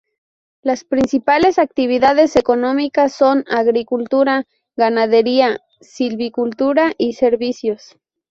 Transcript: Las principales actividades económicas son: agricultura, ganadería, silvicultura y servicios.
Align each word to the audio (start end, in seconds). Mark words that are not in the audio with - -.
Las 0.63 0.83
principales 0.83 1.59
actividades 1.59 2.35
económicas 2.35 3.13
son: 3.13 3.45
agricultura, 3.47 4.47
ganadería, 4.75 5.59
silvicultura 5.79 6.93
y 6.97 7.13
servicios. 7.13 7.97